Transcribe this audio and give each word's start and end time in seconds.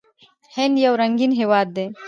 هند 0.55 0.75
یو 0.85 0.93
رنګین 1.01 1.31
هیواد 1.39 1.67
دی. 1.75 1.85